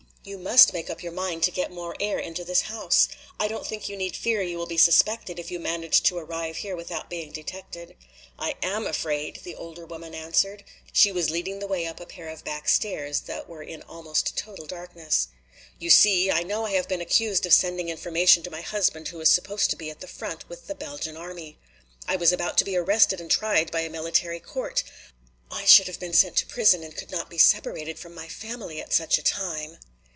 [0.23, 3.07] You must make up your mind to get more air into this house.
[3.39, 6.57] I don't think you need fear you will be suspected, if you managed to arrive
[6.57, 7.95] here without being detected."
[8.37, 10.63] "I am afraid," the older woman answered.
[10.93, 14.37] She was leading the way up a pair of back stairs that were in almost
[14.37, 15.29] total darkness.
[15.79, 19.21] "You see, I know I have been accused of sending information to my husband who
[19.21, 21.57] is supposed to be at the front with the Belgian army.
[22.07, 24.83] I was about to be arrested and tried by a military court.
[25.49, 28.27] I should have been sent to prison and I could not be separated from my
[28.27, 29.79] family at such a time!"